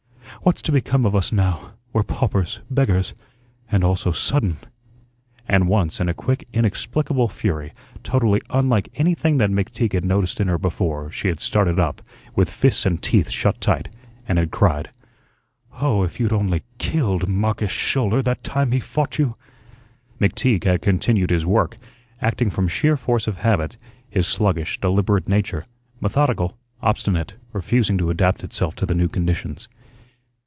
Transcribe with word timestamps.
"What's 0.43 0.63
to 0.63 0.71
become 0.71 1.05
of 1.05 1.15
us 1.15 1.31
now? 1.31 1.73
We're 1.93 2.01
paupers, 2.01 2.61
beggars 2.67 3.13
and 3.71 3.83
all 3.83 3.95
so 3.95 4.11
sudden." 4.11 4.55
And 5.47 5.67
once, 5.67 5.99
in 5.99 6.09
a 6.09 6.15
quick, 6.15 6.47
inexplicable 6.51 7.27
fury, 7.27 7.71
totally 8.03 8.41
unlike 8.49 8.89
anything 8.95 9.37
that 9.37 9.51
McTeague 9.51 9.93
had 9.93 10.03
noticed 10.03 10.41
in 10.41 10.47
her 10.47 10.57
before, 10.57 11.11
she 11.11 11.27
had 11.27 11.39
started 11.39 11.77
up, 11.77 12.01
with 12.35 12.49
fists 12.49 12.87
and 12.87 12.99
teeth 12.99 13.29
shut 13.29 13.61
tight, 13.61 13.95
and 14.27 14.39
had 14.39 14.49
cried, 14.49 14.89
"Oh, 15.79 16.01
if 16.01 16.19
you'd 16.19 16.33
only 16.33 16.63
KILLED 16.79 17.27
Marcus 17.29 17.69
Schouler 17.71 18.23
that 18.23 18.43
time 18.43 18.71
he 18.71 18.79
fought 18.79 19.19
you!" 19.19 19.35
McTeague 20.19 20.63
had 20.63 20.81
continued 20.81 21.29
his 21.29 21.45
work, 21.45 21.77
acting 22.19 22.49
from 22.49 22.67
sheer 22.67 22.97
force 22.97 23.27
of 23.27 23.37
habit; 23.37 23.77
his 24.09 24.25
sluggish, 24.25 24.79
deliberate 24.81 25.29
nature, 25.29 25.67
methodical, 25.99 26.57
obstinate, 26.81 27.35
refusing 27.53 27.95
to 27.99 28.09
adapt 28.09 28.43
itself 28.43 28.73
to 28.77 28.87
the 28.87 28.95
new 28.95 29.07
conditions. 29.09 29.67